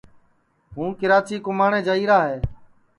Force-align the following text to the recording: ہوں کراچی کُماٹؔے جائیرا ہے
ہوں 0.75 0.89
کراچی 0.99 1.37
کُماٹؔے 1.45 1.79
جائیرا 1.87 2.19
ہے 2.29 2.37